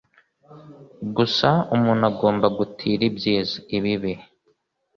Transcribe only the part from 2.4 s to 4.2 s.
gutira ibyiza, ibibi